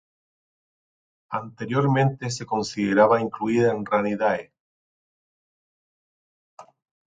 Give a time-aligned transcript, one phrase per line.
[1.31, 4.51] Anteriormente se consideraba incluida en Ranidae.